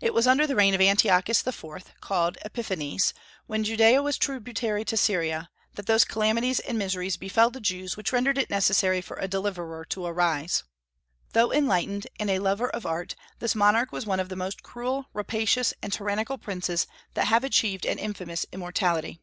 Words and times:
It 0.00 0.14
was 0.14 0.26
under 0.26 0.46
the 0.46 0.56
reign 0.56 0.72
of 0.74 0.80
Antiochus 0.80 1.46
IV., 1.46 1.64
called 2.00 2.38
Epiphanes, 2.42 3.12
when 3.46 3.64
Judaea 3.64 4.00
was 4.02 4.16
tributary 4.16 4.82
to 4.86 4.96
Syria, 4.96 5.50
that 5.74 5.84
those 5.84 6.06
calamities 6.06 6.58
and 6.58 6.78
miseries 6.78 7.18
befell 7.18 7.50
the 7.50 7.60
Jews 7.60 7.98
which 7.98 8.14
rendered 8.14 8.38
it 8.38 8.48
necessary 8.48 9.02
for 9.02 9.18
a 9.18 9.28
deliverer 9.28 9.84
to 9.90 10.06
arise. 10.06 10.64
Though 11.34 11.52
enlightened 11.52 12.06
and 12.18 12.30
a 12.30 12.38
lover 12.38 12.70
of 12.70 12.86
art, 12.86 13.14
this 13.38 13.54
monarch 13.54 13.92
was 13.92 14.06
one 14.06 14.20
of 14.20 14.30
the 14.30 14.36
most 14.36 14.62
cruel, 14.62 15.04
rapacious, 15.12 15.74
and 15.82 15.92
tyrannical 15.92 16.38
princes 16.38 16.86
that 17.12 17.26
have 17.26 17.44
achieved 17.44 17.84
an 17.84 17.98
infamous 17.98 18.46
immortality. 18.52 19.20